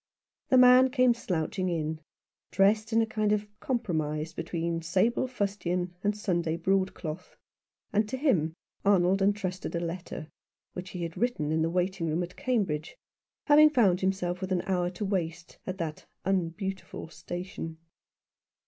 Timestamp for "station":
17.09-17.77